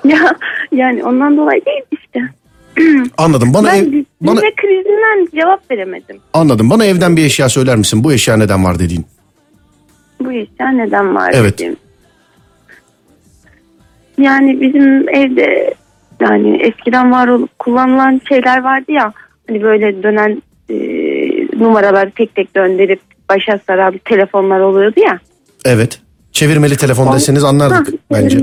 Ya 0.06 0.36
yani 0.72 1.04
ondan 1.04 1.38
dolayı 1.38 1.62
değil 1.66 1.82
işte. 1.92 2.20
Anladım. 3.18 3.54
Bana, 3.54 3.76
ev, 3.76 3.92
Ben 3.92 4.06
bana 4.22 4.36
bize 4.38 4.52
krizinden 4.56 5.28
cevap 5.42 5.72
veremedim. 5.72 6.18
anladım. 6.34 6.70
Bana 6.70 6.86
evden 6.86 7.18
bir 7.18 7.26
eşya 7.26 7.50
söyler 7.50 7.76
misin? 7.76 8.04
Bu 8.04 8.14
eşya 8.14 8.38
neden 8.38 8.64
var 8.66 8.80
dediğin. 8.80 9.06
Bu 10.20 10.32
işler 10.32 10.78
neden 10.78 11.16
var 11.16 11.32
Evet. 11.36 11.60
dedim. 11.60 11.76
Yani 14.18 14.62
bizim 14.62 15.10
evde 15.10 15.74
yani 16.22 16.58
eskiden 16.62 17.12
var 17.12 17.28
olup 17.28 17.60
kullanılan 17.60 18.22
şeyler 18.30 18.64
vardı 18.64 18.92
ya 18.92 19.14
hani 19.48 19.62
böyle 19.64 20.04
dönen 20.04 20.42
e, 20.70 20.76
numaraları 21.60 22.12
tek 22.12 22.36
tek 22.36 22.56
döndürüp 22.56 23.00
başa 23.30 23.60
saran 23.68 24.00
telefonlar 24.06 24.60
oluyordu 24.60 25.00
ya. 25.00 25.20
Evet. 25.66 26.02
Çevirmeli 26.32 26.78
telefon 26.78 27.14
deseniz 27.14 27.44
anlardık 27.44 27.94
bence. 28.12 28.38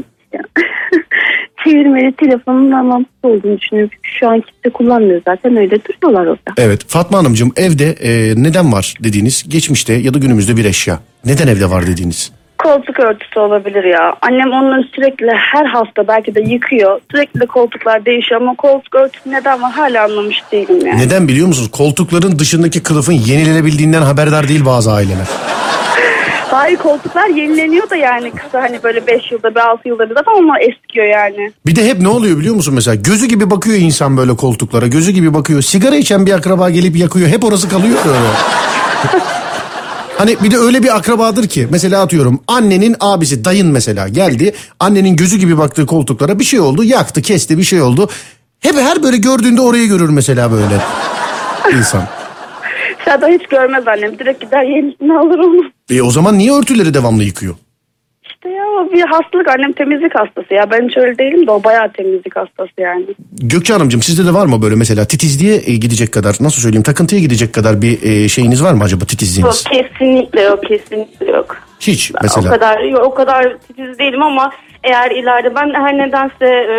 Çevirmeli 1.64 2.12
telefonun 2.16 2.70
anlamsız 2.70 3.12
olduğunu 3.23 3.58
düşünüyorum. 3.58 3.90
Şu 4.02 4.28
an 4.28 4.40
kimse 4.40 4.70
kullanmıyor 4.75 5.23
zaten 5.25 5.56
öyle 5.56 5.78
duruyorlar 5.85 6.26
orada. 6.26 6.52
Evet. 6.58 6.85
Fatma 6.88 7.18
Hanımcığım 7.18 7.52
evde 7.56 7.90
e, 7.90 8.35
neden 8.37 8.73
var 8.73 8.94
dediğiniz 9.04 9.44
geçmişte 9.49 9.92
ya 9.94 10.14
da 10.14 10.18
günümüzde 10.18 10.56
bir 10.56 10.64
eşya. 10.64 11.00
Neden 11.25 11.47
evde 11.47 11.70
var 11.70 11.87
dediğiniz. 11.87 12.32
Koltuk 12.59 13.00
örtüsü 13.00 13.41
olabilir 13.41 13.85
ya. 13.85 14.15
Annem 14.23 14.53
onları 14.53 14.83
sürekli 14.95 15.27
her 15.31 15.65
hafta 15.65 16.09
belki 16.09 16.35
de 16.35 16.41
yıkıyor. 16.41 17.00
Sürekli 17.11 17.41
de 17.41 17.47
koltuklar 17.47 18.05
değişiyor 18.05 18.41
ama 18.41 18.55
koltuk 18.55 18.95
örtüsü 18.95 19.31
neden 19.31 19.62
var 19.62 19.73
hala 19.73 20.05
anlamış 20.05 20.43
değilim 20.53 20.87
yani. 20.87 21.00
Neden 21.00 21.29
biliyor 21.29 21.47
musunuz? 21.47 21.71
Koltukların 21.71 22.38
dışındaki 22.38 22.83
kılıfın 22.83 23.12
yenilenebildiğinden 23.12 24.03
haberdar 24.03 24.49
değil 24.49 24.65
bazı 24.65 24.93
aileler. 24.93 25.27
Hayır 26.50 26.77
koltuklar 26.77 27.29
yenileniyor 27.29 27.91
da 27.91 27.97
yani 27.97 28.31
kısa 28.31 28.62
hani 28.62 28.83
böyle 28.83 29.07
5 29.07 29.33
yılda 29.33 29.55
bir 29.55 29.61
6 29.61 29.88
yılda 29.88 30.11
bir 30.11 30.15
zaten 30.15 30.33
onlar 30.33 30.61
eskiyor 30.61 31.07
yani. 31.07 31.53
Bir 31.67 31.77
de 31.77 31.87
hep 31.88 32.00
ne 32.00 32.09
oluyor 32.09 32.38
biliyor 32.38 32.55
musun 32.55 32.75
mesela? 32.75 32.95
Gözü 32.95 33.27
gibi 33.27 33.50
bakıyor 33.50 33.77
insan 33.77 34.17
böyle 34.17 34.37
koltuklara. 34.37 34.87
Gözü 34.87 35.11
gibi 35.11 35.35
bakıyor. 35.35 35.62
Sigara 35.62 35.97
içen 35.97 36.27
bir 36.27 36.33
akraba 36.33 36.71
gelip 36.71 36.97
yakıyor. 36.97 37.29
Hep 37.29 37.45
orası 37.45 37.69
kalıyor 37.69 37.99
böyle. 38.07 38.29
Hani 40.18 40.37
bir 40.42 40.50
de 40.50 40.56
öyle 40.58 40.82
bir 40.82 40.96
akrabadır 40.96 41.48
ki 41.48 41.68
mesela 41.70 42.02
atıyorum 42.02 42.40
annenin 42.46 42.96
abisi 43.00 43.44
dayın 43.44 43.66
mesela 43.68 44.08
geldi. 44.08 44.54
Annenin 44.80 45.16
gözü 45.16 45.38
gibi 45.38 45.58
baktığı 45.58 45.87
koltuklara 45.87 46.38
bir 46.38 46.44
şey 46.44 46.60
oldu 46.60 46.84
yaktı 46.84 47.22
kesti 47.22 47.58
bir 47.58 47.62
şey 47.62 47.82
oldu. 47.82 48.10
Hep 48.60 48.75
her 48.75 49.02
böyle 49.02 49.16
gördüğünde 49.16 49.60
orayı 49.60 49.88
görür 49.88 50.08
mesela 50.08 50.52
böyle 50.52 50.80
insan. 51.78 52.02
Zaten 53.04 53.38
hiç 53.38 53.46
görmez 53.46 53.88
annem. 53.88 54.18
Direkt 54.18 54.40
gider 54.40 54.62
yenisini 54.62 55.18
alır 55.18 55.38
onu. 55.38 55.70
E 55.90 56.02
o 56.02 56.10
zaman 56.10 56.38
niye 56.38 56.52
örtüleri 56.52 56.94
devamlı 56.94 57.25
yıkıyor? 57.25 57.54
O 58.88 58.92
bir 58.92 59.00
hastalık 59.00 59.49
annem 59.49 59.73
temizlik 59.73 60.14
hastası 60.14 60.54
ya. 60.54 60.71
Ben 60.71 60.88
hiç 60.88 60.97
öyle 60.97 61.18
değilim 61.18 61.47
de 61.47 61.50
o 61.50 61.64
bayağı 61.64 61.92
temizlik 61.92 62.37
hastası 62.37 62.71
yani. 62.78 63.04
Gökçe 63.33 63.73
Hanımcığım 63.73 64.02
sizde 64.02 64.28
de 64.30 64.35
var 64.35 64.47
mı 64.47 64.62
böyle 64.62 64.75
mesela 64.75 65.04
titizliğe 65.04 65.54
e, 65.66 65.76
gidecek 65.76 66.12
kadar 66.12 66.37
nasıl 66.40 66.62
söyleyeyim 66.62 66.83
takıntıya 66.83 67.21
gidecek 67.21 67.52
kadar 67.54 67.83
bir 67.83 68.02
e, 68.02 68.28
şeyiniz 68.28 68.64
var 68.64 68.73
mı 68.73 68.85
acaba 68.85 69.00
Yok 69.00 69.09
titizliğiniz? 69.09 69.64
kesinlikle 69.64 70.40
yok 70.42 70.62
kesinlikle 70.64 71.26
yok. 71.26 71.57
Hiç 71.80 72.14
Ben 72.14 72.21
mesela. 72.23 72.49
O 72.49 72.50
kadar 72.50 72.80
yok, 72.80 73.02
o 73.04 73.14
kadar 73.14 73.57
titiz 73.68 73.99
değilim 73.99 74.23
ama 74.23 74.50
eğer 74.85 75.11
ileride 75.11 75.54
ben 75.54 75.75
her 75.75 75.99
nedense 75.99 76.47
e, 76.47 76.76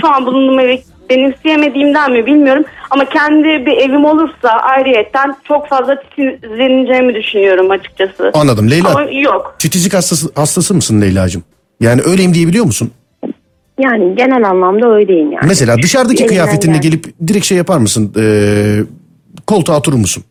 şu 0.00 0.08
an 0.08 0.26
bulunduğum 0.26 0.60
evi 0.60 0.82
benimseyemediğimden 1.10 2.12
mi 2.12 2.26
bilmiyorum 2.26 2.64
ama 2.90 3.04
kendi 3.04 3.66
bir 3.66 3.76
evim 3.76 4.04
olursa 4.04 4.48
ayrıyetten 4.48 5.34
çok 5.44 5.68
fazla 5.68 6.00
titizleneceğimi 6.00 7.14
düşünüyorum 7.14 7.70
açıkçası. 7.70 8.30
Anladım. 8.34 8.70
Leyla 8.70 8.90
Ama 8.90 9.02
yok. 9.10 9.56
titizlik 9.58 9.94
hastası, 9.94 10.32
hastası 10.34 10.74
mısın 10.74 11.00
Leyla'cığım? 11.00 11.42
Yani 11.80 12.00
öyleyim 12.06 12.34
diyebiliyor 12.34 12.64
musun? 12.64 12.90
Yani 13.80 14.14
genel 14.16 14.48
anlamda 14.48 14.94
öyleyim 14.94 15.32
yani. 15.32 15.46
Mesela 15.48 15.76
dışarıdaki 15.82 16.14
Elinden 16.24 16.28
kıyafetinle 16.28 16.72
geldi. 16.76 16.82
gelip 16.90 17.04
direkt 17.28 17.46
şey 17.46 17.58
yapar 17.58 17.78
mısın? 17.78 18.12
Ee, 18.18 18.78
koltuğa 19.46 19.78
oturur 19.78 19.96
musun? 19.96 20.24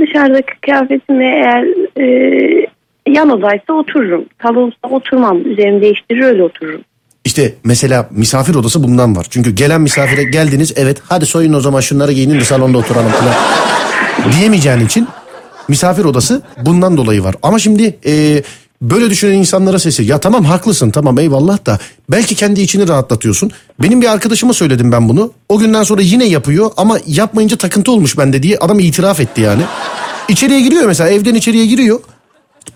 Dışarıdaki 0.00 0.52
kıyafetimi 0.60 1.24
eğer 1.24 1.64
e, 2.00 2.66
yan 3.08 3.30
odaysa 3.30 3.72
otururum. 3.72 4.24
Salonsa 4.42 4.76
oturmam. 4.90 5.40
Üzerimi 5.52 5.82
değiştirir 5.82 6.22
öyle 6.22 6.42
otururum. 6.42 6.80
İşte 7.28 7.54
mesela 7.64 8.08
misafir 8.10 8.54
odası 8.54 8.82
bundan 8.82 9.16
var. 9.16 9.26
Çünkü 9.30 9.50
gelen 9.50 9.80
misafire 9.80 10.24
geldiniz 10.24 10.72
evet 10.76 10.96
hadi 11.08 11.26
soyun 11.26 11.52
o 11.52 11.60
zaman 11.60 11.80
şunları 11.80 12.12
giyinin 12.12 12.40
de 12.40 12.44
salonda 12.44 12.78
oturalım 12.78 13.10
falan. 13.10 13.34
Diyemeyeceğin 14.32 14.86
için 14.86 15.08
misafir 15.68 16.04
odası 16.04 16.42
bundan 16.64 16.96
dolayı 16.96 17.24
var. 17.24 17.34
Ama 17.42 17.58
şimdi 17.58 17.98
e, 18.06 18.42
böyle 18.82 19.10
düşünen 19.10 19.32
insanlara 19.34 19.78
sesi 19.78 20.02
ya 20.02 20.18
tamam 20.18 20.44
haklısın 20.44 20.90
tamam 20.90 21.18
eyvallah 21.18 21.66
da 21.66 21.78
belki 22.10 22.34
kendi 22.34 22.60
içini 22.60 22.88
rahatlatıyorsun. 22.88 23.50
Benim 23.82 24.02
bir 24.02 24.12
arkadaşıma 24.12 24.52
söyledim 24.52 24.92
ben 24.92 25.08
bunu. 25.08 25.32
O 25.48 25.58
günden 25.58 25.82
sonra 25.82 26.02
yine 26.02 26.24
yapıyor 26.24 26.70
ama 26.76 26.98
yapmayınca 27.06 27.56
takıntı 27.56 27.92
olmuş 27.92 28.18
bende 28.18 28.42
diye 28.42 28.58
adam 28.58 28.78
itiraf 28.78 29.20
etti 29.20 29.40
yani. 29.40 29.62
İçeriye 30.28 30.60
giriyor 30.60 30.84
mesela 30.86 31.10
evden 31.10 31.34
içeriye 31.34 31.66
giriyor. 31.66 32.00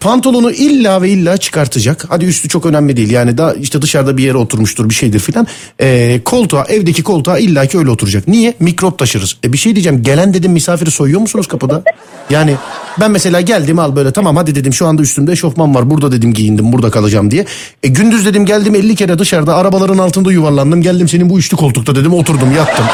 Pantolonu 0.03 0.51
illa 0.51 1.03
ve 1.03 1.11
illa 1.11 1.37
çıkartacak. 1.37 2.05
Hadi 2.09 2.25
üstü 2.25 2.49
çok 2.49 2.67
önemli 2.67 2.97
değil. 2.97 3.11
Yani 3.11 3.39
daha 3.39 3.55
işte 3.55 3.83
dışarıda 3.83 4.17
bir 4.17 4.25
yere 4.25 4.37
oturmuştur 4.37 4.89
bir 4.89 4.95
şeydir 4.95 5.19
filan. 5.19 5.47
Ee, 5.81 6.21
koltuğa 6.25 6.65
evdeki 6.65 7.03
koltuğa 7.03 7.39
illa 7.39 7.67
ki 7.67 7.79
öyle 7.79 7.91
oturacak. 7.91 8.29
Niye? 8.29 8.55
Mikrop 8.61 8.99
taşırız. 8.99 9.37
E 9.45 9.53
bir 9.53 9.59
şey 9.59 9.75
diyeceğim. 9.75 10.03
Gelen 10.03 10.35
dedim 10.35 10.53
misafiri 10.53 10.91
soyuyor 10.91 11.21
musunuz 11.21 11.49
kapıda? 11.49 11.83
Yani 12.31 12.55
ben 13.01 13.11
mesela 13.11 13.41
geldim 13.41 13.79
al 13.79 13.97
böyle 13.97 14.13
tamam 14.13 14.37
hadi 14.37 14.55
dedim 14.55 14.73
şu 14.73 14.87
anda 14.87 15.03
üstümde 15.03 15.33
eşofman 15.33 15.75
var. 15.75 15.91
Burada 15.91 16.13
dedim 16.13 16.35
giyindim 16.35 16.73
burada 16.73 16.91
kalacağım 16.91 17.31
diye. 17.31 17.47
E 17.83 17.89
gündüz 17.89 18.27
dedim 18.27 18.47
geldim 18.47 18.75
50 18.75 18.97
kere 18.97 19.19
dışarıda 19.19 19.57
arabaların 19.57 19.99
altında 19.99 20.33
yuvarlandım. 20.33 20.83
Geldim 20.83 21.09
senin 21.09 21.31
bu 21.31 21.39
üçlü 21.39 21.57
koltukta 21.57 21.95
dedim 21.95 22.15
oturdum 22.15 22.53
yattım. 22.57 22.87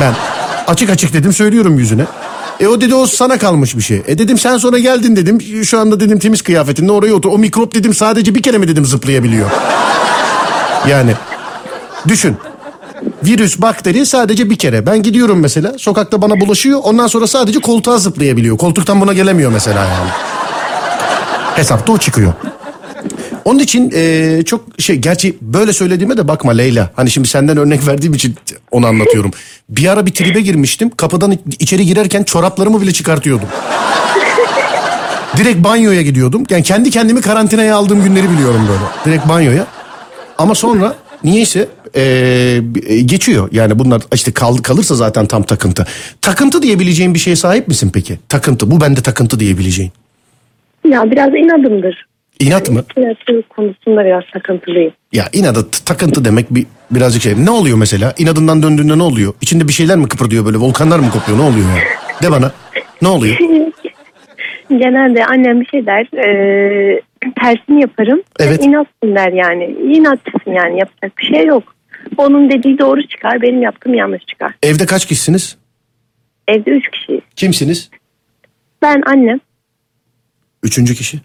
Ben 0.00 0.14
açık 0.66 0.90
açık 0.90 1.12
dedim 1.12 1.32
söylüyorum 1.32 1.78
yüzüne. 1.78 2.06
E 2.60 2.66
o 2.66 2.80
dedi 2.80 2.94
o 2.94 3.06
sana 3.06 3.38
kalmış 3.38 3.76
bir 3.76 3.82
şey. 3.82 4.02
E 4.06 4.18
dedim 4.18 4.38
sen 4.38 4.58
sonra 4.58 4.78
geldin 4.78 5.16
dedim. 5.16 5.64
Şu 5.64 5.80
anda 5.80 6.00
dedim 6.00 6.18
temiz 6.18 6.42
kıyafetinde 6.42 6.92
oraya 6.92 7.14
otur. 7.14 7.28
O 7.28 7.38
mikrop 7.38 7.74
dedim 7.74 7.94
sadece 7.94 8.34
bir 8.34 8.42
kere 8.42 8.58
mi 8.58 8.68
dedim 8.68 8.84
zıplayabiliyor. 8.84 9.50
Yani 10.88 11.14
düşün. 12.08 12.36
Virüs, 13.24 13.60
bakteri 13.60 14.06
sadece 14.06 14.50
bir 14.50 14.56
kere. 14.56 14.86
Ben 14.86 15.02
gidiyorum 15.02 15.40
mesela 15.40 15.78
sokakta 15.78 16.22
bana 16.22 16.40
bulaşıyor. 16.40 16.80
Ondan 16.82 17.06
sonra 17.06 17.26
sadece 17.26 17.58
koltuğa 17.58 17.98
zıplayabiliyor. 17.98 18.58
Koltuktan 18.58 19.00
buna 19.00 19.12
gelemiyor 19.12 19.52
mesela 19.52 19.80
yani. 19.80 20.10
Hesapta 21.56 21.92
o 21.92 21.98
çıkıyor. 21.98 22.32
Onun 23.44 23.58
için 23.58 23.92
e, 23.94 24.42
çok 24.42 24.64
şey 24.78 24.96
gerçi 24.96 25.36
böyle 25.40 25.72
söylediğime 25.72 26.16
de 26.16 26.28
bakma 26.28 26.52
Leyla. 26.52 26.90
Hani 26.96 27.10
şimdi 27.10 27.28
senden 27.28 27.56
örnek 27.56 27.86
verdiğim 27.86 28.14
için 28.14 28.34
onu 28.70 28.86
anlatıyorum. 28.86 29.30
Bir 29.68 29.88
ara 29.88 30.06
bir 30.06 30.14
tribe 30.14 30.40
girmiştim. 30.40 30.90
Kapıdan 30.90 31.38
içeri 31.58 31.86
girerken 31.86 32.22
çoraplarımı 32.22 32.80
bile 32.80 32.92
çıkartıyordum. 32.92 33.48
Direkt 35.36 35.64
banyoya 35.64 36.02
gidiyordum. 36.02 36.44
Yani 36.50 36.62
kendi 36.62 36.90
kendimi 36.90 37.20
karantinaya 37.20 37.76
aldığım 37.76 38.04
günleri 38.04 38.30
biliyorum 38.30 38.60
böyle. 38.68 38.84
Direkt 39.04 39.28
banyoya. 39.28 39.66
Ama 40.38 40.54
sonra 40.54 40.94
niyeyse 41.24 41.68
e, 41.94 42.02
e, 42.86 43.00
geçiyor. 43.00 43.48
Yani 43.52 43.78
bunlar 43.78 44.02
işte 44.14 44.32
kal, 44.32 44.56
kalırsa 44.56 44.94
zaten 44.94 45.26
tam 45.26 45.42
takıntı. 45.42 45.86
Takıntı 46.20 46.62
diyebileceğin 46.62 47.14
bir 47.14 47.18
şeye 47.18 47.36
sahip 47.36 47.68
misin 47.68 47.90
peki? 47.94 48.18
Takıntı. 48.28 48.70
Bu 48.70 48.80
bende 48.80 49.00
takıntı 49.02 49.40
diyebileceğin. 49.40 49.92
Ya 50.88 51.10
biraz 51.10 51.28
inadımdır. 51.28 52.06
İnat 52.40 52.70
mı? 52.70 52.84
Inatı 52.96 53.42
konusunda 53.48 54.04
biraz 54.04 54.24
takıntılıyım. 54.32 54.92
Ya 55.12 55.24
inadı 55.32 55.70
takıntı 55.84 56.24
demek 56.24 56.54
bir 56.54 56.66
birazcık 56.90 57.22
şey. 57.22 57.44
Ne 57.44 57.50
oluyor 57.50 57.78
mesela? 57.78 58.14
İnadından 58.18 58.62
döndüğünde 58.62 58.98
ne 58.98 59.02
oluyor? 59.02 59.34
İçinde 59.40 59.68
bir 59.68 59.72
şeyler 59.72 59.96
mi 59.96 60.08
kıpırdıyor 60.08 60.44
böyle? 60.46 60.58
Volkanlar 60.58 60.98
mı 60.98 61.10
kopuyor? 61.10 61.38
Ne 61.38 61.42
oluyor 61.42 61.66
yani? 61.68 61.82
De 62.22 62.30
bana. 62.30 62.52
Ne 63.02 63.08
oluyor? 63.08 63.36
Genelde 64.70 65.26
annem 65.26 65.60
bir 65.60 65.66
şey 65.66 65.86
der. 65.86 66.02
e, 66.16 67.00
tersini 67.42 67.80
yaparım. 67.80 68.22
Evet. 68.40 68.64
İnatsın 68.64 69.14
der 69.14 69.32
yani. 69.32 69.64
İnatçısın 69.96 70.50
yani 70.52 70.78
yapacak 70.78 71.18
bir 71.18 71.26
şey 71.36 71.46
yok. 71.46 71.74
Onun 72.16 72.50
dediği 72.50 72.78
doğru 72.78 73.08
çıkar. 73.08 73.42
Benim 73.42 73.62
yaptığım 73.62 73.94
yanlış 73.94 74.26
çıkar. 74.26 74.54
Evde 74.62 74.86
kaç 74.86 75.06
kişisiniz? 75.06 75.56
Evde 76.48 76.70
üç 76.70 76.90
kişiyiz. 76.90 77.20
Kimsiniz? 77.36 77.90
Ben 78.82 79.02
annem. 79.06 79.40
Üçüncü 80.62 80.94
kişi. 80.94 81.20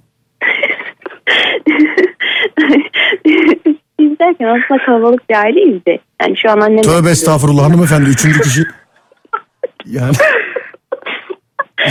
Derken 4.30 4.46
aslında 4.46 4.86
kalabalık 4.86 5.30
bir 5.30 5.36
aileyiz 5.36 5.86
de. 5.86 6.00
Yani 6.22 6.38
şu 6.38 6.52
an 6.52 6.60
annem... 6.60 6.82
Tövbe 6.82 7.10
estağfurullah 7.10 7.64
hanımefendi 7.64 8.10
üçüncü 8.10 8.42
kişi. 8.42 8.64
Yani 9.86 10.14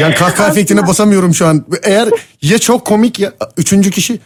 yani 0.01 0.15
kahkaha 0.15 0.49
efektine 0.49 0.87
basamıyorum 0.87 1.35
şu 1.35 1.47
an. 1.47 1.65
Eğer 1.83 2.09
ya 2.43 2.59
çok 2.59 2.87
komik 2.87 3.21
ya 3.21 3.33
üçüncü 3.57 3.91
kişi. 3.91 4.19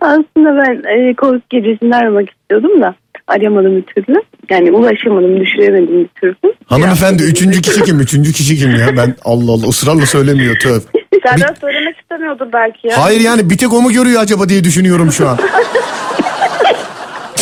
Aslında 0.00 0.56
ben 0.56 0.82
e, 0.90 1.14
Covid 1.14 1.42
gecesinde 1.50 1.96
aramak 1.96 2.30
istiyordum 2.30 2.82
da 2.82 2.94
arayamadım 3.26 3.76
bir 3.76 3.82
türlü. 3.82 4.22
Yani 4.50 4.72
ulaşamadım, 4.72 5.40
düşüremedim 5.40 6.00
bir 6.00 6.08
türlü. 6.20 6.54
Hanımefendi 6.66 7.22
üçüncü 7.22 7.62
kişi 7.62 7.82
kim? 7.82 8.00
Üçüncü 8.00 8.32
kişi 8.32 8.56
kim 8.56 8.70
ya? 8.70 8.96
Ben 8.96 9.14
Allah 9.24 9.52
Allah 9.52 9.66
ısrarla 9.68 10.06
söylemiyor 10.06 10.56
tövbe. 10.58 10.84
Serdar 11.22 11.54
söylemek 11.60 11.98
istemiyordur 11.98 12.46
belki 12.52 12.88
ya. 12.88 13.04
Hayır 13.04 13.20
yani 13.20 13.50
bir 13.50 13.58
tek 13.58 13.72
o 13.72 13.82
mu 13.82 13.92
görüyor 13.92 14.22
acaba 14.22 14.48
diye 14.48 14.64
düşünüyorum 14.64 15.12
şu 15.12 15.28
an. 15.28 15.38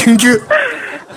Çünkü 0.04 0.42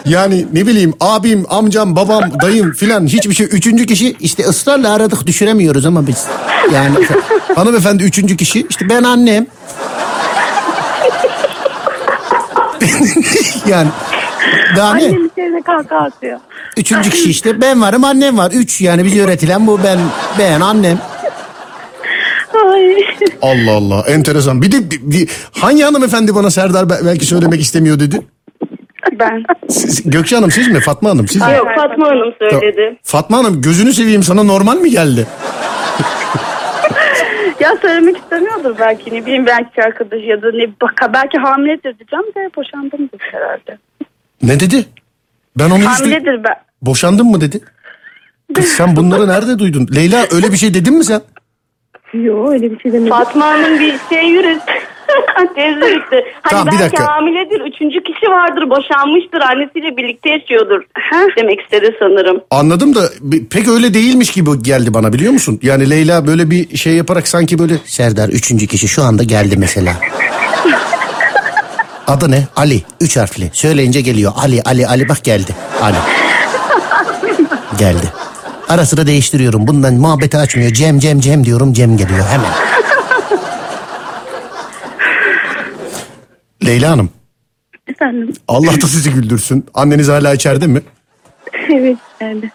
yani 0.06 0.46
ne 0.54 0.68
bileyim 0.68 0.94
abim, 1.00 1.46
amcam, 1.50 1.96
babam, 1.96 2.24
dayım 2.42 2.74
filan 2.74 3.08
hiçbir 3.08 3.34
şey. 3.34 3.46
Üçüncü 3.52 3.86
kişi 3.86 4.16
işte 4.20 4.44
ısrarla 4.44 4.94
aradık 4.94 5.28
düşüremiyoruz 5.28 5.86
ama 5.86 6.08
biz. 6.08 6.26
Yani 6.74 6.96
hanımefendi 7.56 8.04
üçüncü 8.04 8.38
kişi 8.38 8.66
işte 8.70 8.90
ben 8.90 9.04
annem. 9.04 9.48
yani 13.68 13.88
daha 14.78 14.96
ne? 14.96 15.04
Annem 15.06 15.26
içeride 15.26 15.62
kahkaha 15.62 16.00
atıyor. 16.06 16.40
Üçüncü 16.78 17.10
kişi 17.10 17.30
işte 17.30 17.62
ben 17.62 17.82
varım 17.82 18.04
annem 18.04 18.38
var. 18.38 18.52
Üç 18.52 18.82
yani 18.82 19.06
bize 19.06 19.22
öğretilen 19.22 19.68
bu 19.68 19.80
ben 19.84 20.00
ben 20.40 20.62
annem. 20.62 21.00
Ay. 22.74 22.96
Allah 23.42 23.72
Allah 23.72 24.02
enteresan. 24.08 24.62
Bir 24.62 24.72
de 24.72 24.92
bir, 24.92 25.00
bir- 25.02 25.30
hangi 25.52 25.84
hanımefendi 25.84 26.36
bana 26.36 26.52
Serdar 26.52 26.90
be- 26.90 27.00
belki 27.06 27.26
söylemek 27.26 27.62
istemiyor 27.62 28.00
dedi? 28.00 28.22
Ben. 29.14 29.44
Siz, 29.70 30.10
Gökçe 30.10 30.36
Hanım 30.36 30.52
siz 30.52 30.68
mi? 30.68 30.80
Fatma 30.80 31.10
Hanım 31.10 31.28
siz 31.28 31.42
mi? 31.42 31.54
Yok 31.58 31.68
Fatma 31.76 32.08
Hanım 32.08 32.34
söyledi. 32.40 32.98
Fatma 33.04 33.38
Hanım 33.38 33.62
gözünü 33.62 33.94
seveyim 33.94 34.24
sana 34.24 34.44
normal 34.44 34.78
mi 34.78 34.90
geldi? 34.92 35.28
Ya 37.60 37.76
söylemek 37.82 38.18
istemiyordur 38.18 38.76
belki 38.80 39.14
ne 39.14 39.26
bileyim 39.26 39.46
belki 39.46 39.84
arkadaş 39.84 40.20
ya 40.24 40.42
da 40.42 40.52
ne 40.52 40.68
bak 40.82 41.10
belki 41.14 41.38
hamiledir 41.38 41.84
diyeceğim 42.00 42.26
de 42.36 42.50
boşandımdır 42.56 43.20
herhalde. 43.20 43.78
Ne 44.44 44.60
dedi? 44.60 44.86
Ben 45.58 45.66
onu 45.70 45.78
hiç 45.80 45.84
duy- 45.86 45.88
Hamiledir 46.00 46.44
ben. 46.44 46.56
Boşandın 46.82 47.26
mı 47.28 47.42
dedi? 47.42 47.60
Kız 48.56 48.66
sen 48.66 48.96
bunları 48.96 49.28
nerede 49.28 49.60
duydun? 49.60 49.88
Leyla 49.96 50.26
öyle 50.32 50.52
bir 50.52 50.58
şey 50.58 50.74
dedin 50.74 50.98
mi 50.98 51.04
sen? 51.04 51.22
Yok 52.14 52.52
öyle 52.52 52.72
bir 52.72 52.80
şey 52.80 52.94
demedim. 52.94 53.10
Fatma 53.14 53.46
Hanım 53.46 53.80
bir 53.80 53.96
şey 54.10 54.24
yürüt. 54.28 54.62
Yürüttü. 55.58 56.16
Hani 56.42 56.50
Tamam, 56.52 56.66
bir 56.68 56.72
belki 56.72 56.84
dakika. 56.84 57.08
hamiledir. 57.16 57.62
Üçüncü 57.62 58.04
kişi 58.04 58.26
vardır. 58.32 58.70
Boşanmıştır. 58.70 59.40
Annesiyle 59.42 59.98
birlikte 59.98 60.30
yaşıyordur. 60.30 60.82
Demek 61.38 61.62
istedi 61.62 61.96
sanırım. 62.00 62.42
Anladım 62.52 62.96
da 62.96 63.00
bi- 63.22 63.48
pek 63.48 63.68
öyle 63.68 63.94
değilmiş 63.94 64.32
gibi 64.32 64.50
geldi 64.64 64.94
bana 64.94 65.14
biliyor 65.14 65.34
musun? 65.34 65.60
Yani 65.64 65.90
Leyla 65.90 66.28
böyle 66.28 66.50
bir 66.50 66.78
şey 66.78 66.94
yaparak 66.94 67.28
sanki 67.28 67.60
böyle 67.60 67.74
Serdar 67.86 68.30
üçüncü 68.30 68.68
kişi 68.68 68.88
şu 68.88 69.04
anda 69.04 69.24
geldi 69.24 69.56
mesela. 69.58 69.94
Adı 72.08 72.32
ne? 72.32 72.44
Ali. 72.56 72.82
Üç 73.02 73.18
harfli. 73.18 73.50
Söyleyince 73.54 74.02
geliyor. 74.02 74.32
Ali, 74.38 74.62
Ali, 74.66 74.88
Ali 74.88 75.10
bak 75.10 75.24
geldi. 75.24 75.56
Ali. 75.82 75.96
geldi. 77.80 78.06
Ara 78.70 78.86
sıra 78.86 79.08
değiştiriyorum. 79.08 79.68
Bundan 79.68 79.94
muhabbeti 79.94 80.38
açmıyor. 80.38 80.72
Cem, 80.72 81.00
Cem, 81.00 81.20
Cem 81.20 81.44
diyorum. 81.46 81.74
Cem 81.74 81.98
geliyor 81.98 82.26
hemen. 82.30 82.50
Leyla 86.66 86.92
Hanım. 86.92 87.10
Efendim. 87.88 88.34
Allah 88.48 88.82
da 88.82 88.88
sizi 88.88 89.12
güldürsün. 89.12 89.66
Anneniz 89.74 90.08
hala 90.10 90.34
içeride 90.34 90.68
mi? 90.68 90.82
Evet 91.70 91.98
geldi. 92.20 92.52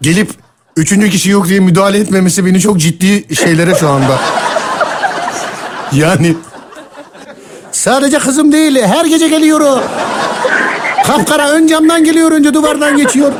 gelip 0.00 0.30
üçüncü 0.76 1.10
kişi 1.10 1.30
yok 1.30 1.48
diye 1.48 1.60
müdahale 1.60 1.98
etmemesi 1.98 2.46
beni 2.46 2.60
çok 2.60 2.78
ciddi 2.80 3.36
şeylere 3.36 3.74
şu 3.74 3.88
anda. 3.88 4.18
Yani 5.92 6.36
sadece 7.72 8.18
kızım 8.18 8.52
değil 8.52 8.82
her 8.82 9.04
gece 9.04 9.28
geliyor 9.28 9.60
o. 9.60 9.82
Kapkara 11.06 11.50
ön 11.50 11.66
camdan 11.66 12.04
geliyor 12.04 12.32
önce 12.32 12.54
duvardan 12.54 12.96
geçiyor. 12.96 13.32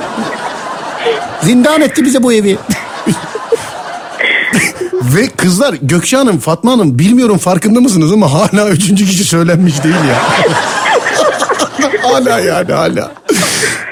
Zindan 1.43 1.81
etti 1.81 2.05
bize 2.05 2.23
bu 2.23 2.33
evi. 2.33 2.59
Ve 5.15 5.29
kızlar 5.29 5.75
Gökçe 5.83 6.17
Hanım, 6.17 6.39
Fatma 6.39 6.73
Hanım 6.73 6.99
bilmiyorum 6.99 7.39
farkında 7.39 7.81
mısınız 7.81 8.13
ama 8.13 8.33
hala 8.33 8.69
üçüncü 8.69 9.07
kişi 9.07 9.25
söylenmiş 9.25 9.85
değil 9.85 9.95
ya. 9.95 10.23
hala 12.03 12.39
yani 12.39 12.73
hala. 12.73 13.13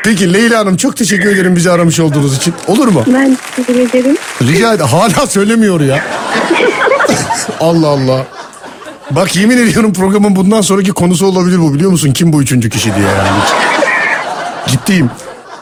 Peki 0.05 0.33
Leyla 0.33 0.59
Hanım 0.59 0.77
çok 0.77 0.97
teşekkür 0.97 1.29
ederim 1.29 1.57
bizi 1.57 1.71
aramış 1.71 2.01
olduğunuz 2.01 2.37
için. 2.37 2.55
Olur 2.67 2.89
mu? 2.89 3.05
Ben 3.07 3.39
teşekkür 3.57 3.81
ederim. 3.81 4.17
Rica 4.43 4.75
ederim. 4.75 4.91
Hala 4.91 5.27
söylemiyor 5.27 5.81
ya. 5.81 6.05
Allah 7.61 7.89
Allah. 7.89 8.27
Bak 9.11 9.37
yemin 9.37 9.57
ediyorum 9.57 9.93
programın 9.93 10.37
bundan 10.37 10.61
sonraki 10.61 10.91
konusu 10.93 11.27
olabilir 11.27 11.59
bu 11.59 11.75
biliyor 11.75 11.91
musun? 11.91 12.13
Kim 12.13 12.33
bu 12.33 12.43
üçüncü 12.43 12.71
kişi 12.71 12.95
diye 12.95 13.07
yani. 13.07 13.29
Ciddiyim. 14.67 15.11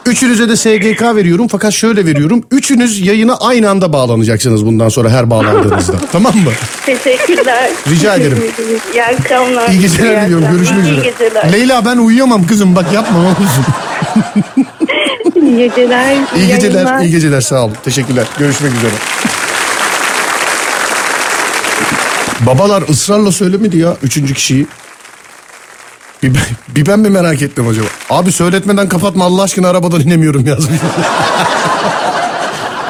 Üçünüze 0.07 0.49
de 0.49 0.55
SGK 0.55 1.01
veriyorum 1.15 1.47
fakat 1.47 1.73
şöyle 1.73 2.05
veriyorum. 2.05 2.43
Üçünüz 2.51 3.01
yayına 3.01 3.35
aynı 3.35 3.69
anda 3.69 3.93
bağlanacaksınız 3.93 4.65
bundan 4.65 4.89
sonra 4.89 5.09
her 5.09 5.29
bağlandığınızda. 5.29 5.93
tamam 6.11 6.35
mı? 6.35 6.51
Teşekkürler. 6.85 7.69
Rica 7.89 8.15
ederim. 8.15 8.43
İyi 8.93 9.03
akşamlar. 9.03 9.69
İyi 9.69 9.79
geceler 9.81 10.21
İyi 10.21 10.25
diliyorum. 10.25 10.45
akşamlar. 10.45 10.51
Görüşmek 10.51 10.85
İyi 10.85 10.91
üzere. 10.91 11.09
geceler. 11.09 11.53
Leyla 11.53 11.85
ben 11.85 11.97
uyuyamam 11.97 12.47
kızım 12.47 12.75
bak 12.75 12.93
yapma 12.93 13.19
ne 13.21 13.25
olursun. 13.27 13.65
İyi 15.41 15.57
geceler. 15.57 16.15
İyi 16.37 16.47
geceler. 16.47 16.73
yayınlar. 16.73 16.99
iyi 17.01 17.11
geceler 17.11 17.41
sağ 17.41 17.65
olun. 17.65 17.73
Teşekkürler. 17.85 18.25
Görüşmek 18.39 18.71
üzere. 18.73 18.91
Babalar 22.39 22.83
ısrarla 22.89 23.31
söylemedi 23.31 23.77
ya 23.77 23.97
üçüncü 24.03 24.33
kişiyi. 24.33 24.67
Bir, 26.23 26.33
bir 26.67 26.85
ben 26.85 26.99
mi 26.99 27.09
merak 27.09 27.41
ettim 27.41 27.67
acaba? 27.67 27.85
Abi 28.09 28.31
söyletmeden 28.31 28.89
kapatma 28.89 29.25
Allah 29.25 29.41
aşkına 29.41 29.69
arabadan 29.69 30.01
inemiyorum 30.01 30.45
yazmış. 30.45 30.79